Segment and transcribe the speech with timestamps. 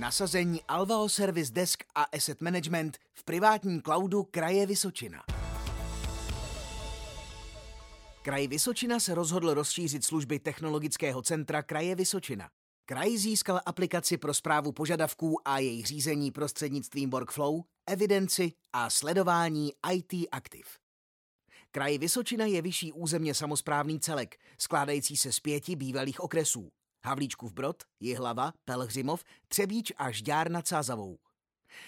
[0.00, 5.22] Nasazení Alvao Service Desk a Asset Management v privátním cloudu kraje Vysočina.
[8.22, 12.48] Kraj Vysočina se rozhodl rozšířit služby Technologického centra kraje Vysočina.
[12.84, 20.28] Kraj získal aplikaci pro zprávu požadavků a jejich řízení prostřednictvím workflow, evidenci a sledování IT
[20.32, 20.66] aktiv.
[21.70, 26.70] Kraj Vysočina je vyšší územně samozprávný celek, skládající se z pěti bývalých okresů.
[27.04, 31.18] Havlíčkův Brod, Jihlava, Pelhřimov, Třebíč a Žďár nad Sázavou.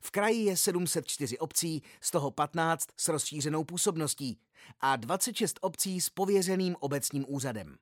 [0.00, 4.40] V kraji je 704 obcí, z toho 15 s rozšířenou působností
[4.80, 7.76] a 26 obcí s pověřeným obecním úřadem.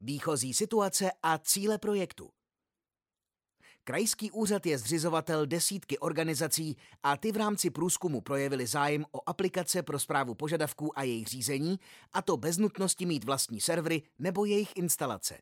[0.00, 2.30] Výchozí situace a cíle projektu.
[3.84, 9.82] Krajský úřad je zřizovatel desítky organizací a ty v rámci průzkumu projevili zájem o aplikace
[9.82, 11.80] pro zprávu požadavků a jejich řízení,
[12.12, 15.38] a to bez nutnosti mít vlastní servery nebo jejich instalace.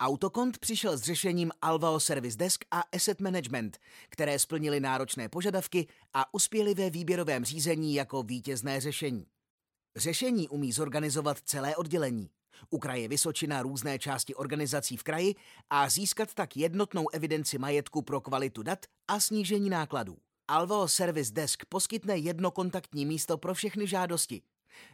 [0.00, 6.34] Autokont přišel s řešením Alvao Service Desk a Asset Management, které splnily náročné požadavky a
[6.34, 9.26] uspěly ve výběrovém řízení jako vítězné řešení.
[9.96, 12.30] Řešení umí zorganizovat celé oddělení.
[12.70, 15.34] U kraje Vysočina různé části organizací v kraji
[15.70, 20.16] a získat tak jednotnou evidenci majetku pro kvalitu dat a snížení nákladů.
[20.48, 24.42] Alvao Service Desk poskytne jedno kontaktní místo pro všechny žádosti.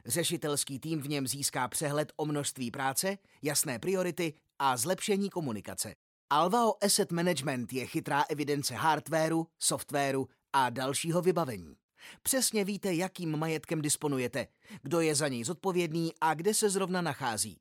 [0.07, 5.95] Řešitelský tým v něm získá přehled o množství práce, jasné priority a zlepšení komunikace.
[6.31, 11.77] Alvao Asset Management je chytrá evidence hardwareu, softwaru a dalšího vybavení.
[12.23, 14.47] Přesně víte, jakým majetkem disponujete,
[14.83, 17.61] kdo je za něj zodpovědný a kde se zrovna nachází.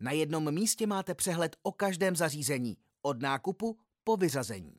[0.00, 4.74] Na jednom místě máte přehled o každém zařízení, od nákupu po vyřazení.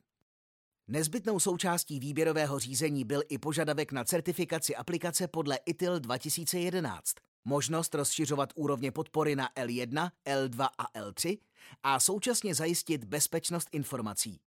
[0.92, 8.52] Nezbytnou součástí výběrového řízení byl i požadavek na certifikaci aplikace podle ITIL 2011, možnost rozšiřovat
[8.54, 11.38] úrovně podpory na L1, L2 a L3
[11.82, 14.40] a současně zajistit bezpečnost informací.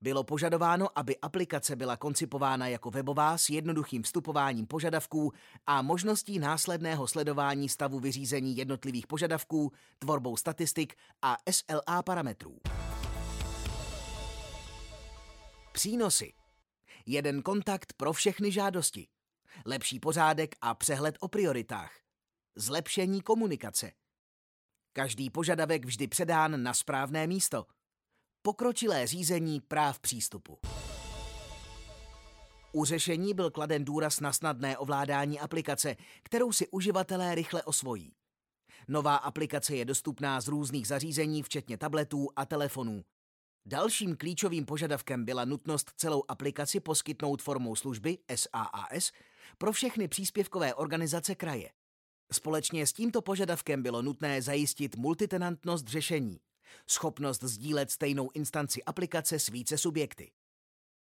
[0.00, 5.32] Bylo požadováno, aby aplikace byla koncipována jako webová s jednoduchým vstupováním požadavků
[5.66, 12.56] a možností následného sledování stavu vyřízení jednotlivých požadavků, tvorbou statistik a SLA parametrů.
[15.80, 16.32] Přínosy.
[17.06, 19.08] Jeden kontakt pro všechny žádosti.
[19.64, 21.92] Lepší pořádek a přehled o prioritách.
[22.56, 23.92] Zlepšení komunikace.
[24.92, 27.66] Každý požadavek vždy předán na správné místo.
[28.42, 30.58] Pokročilé řízení práv přístupu.
[32.72, 38.12] U řešení byl kladen důraz na snadné ovládání aplikace, kterou si uživatelé rychle osvojí.
[38.88, 43.04] Nová aplikace je dostupná z různých zařízení, včetně tabletů a telefonů.
[43.66, 49.12] Dalším klíčovým požadavkem byla nutnost celou aplikaci poskytnout formou služby SaaS
[49.58, 51.70] pro všechny příspěvkové organizace kraje.
[52.32, 56.40] Společně s tímto požadavkem bylo nutné zajistit multitenantnost řešení,
[56.86, 60.30] schopnost sdílet stejnou instanci aplikace s více subjekty.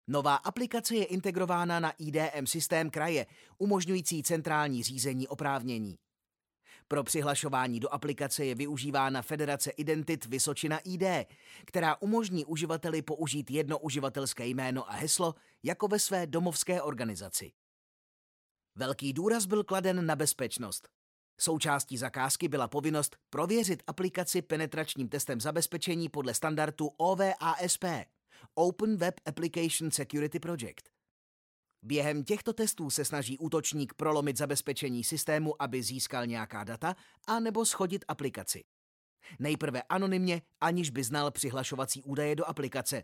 [0.07, 3.25] Nová aplikace je integrována na IDM systém kraje,
[3.57, 5.97] umožňující centrální řízení oprávnění.
[6.87, 11.03] Pro přihlašování do aplikace je využívána Federace identit Vysočina ID,
[11.65, 17.51] která umožní uživateli použít jedno uživatelské jméno a heslo jako ve své domovské organizaci.
[18.75, 20.89] Velký důraz byl kladen na bezpečnost.
[21.39, 27.83] Součástí zakázky byla povinnost prověřit aplikaci penetračním testem zabezpečení podle standardu OVASP
[28.53, 30.94] Open Web Application Security Project.
[31.85, 36.95] Během těchto testů se snaží útočník prolomit zabezpečení systému, aby získal nějaká data,
[37.27, 38.63] a nebo schodit aplikaci.
[39.39, 43.03] Nejprve anonymně, aniž by znal přihlašovací údaje do aplikace.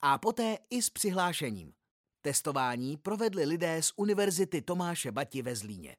[0.00, 1.72] A poté i s přihlášením.
[2.20, 5.96] Testování provedli lidé z Univerzity Tomáše Bati ve Zlíně.